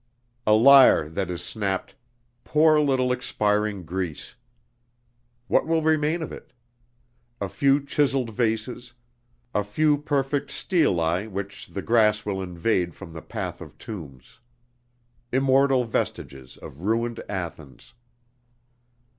[0.47, 1.93] A lyre that is snapped....
[2.43, 4.35] "Poor little expiring Greece!"
[5.47, 6.53] What will remain of it?
[7.39, 8.93] A few chiseled vases,
[9.53, 14.39] a few perfect stelae which the grass will invade from the Path of Tombs.
[15.31, 17.93] Immortal vestiges of ruined Athens....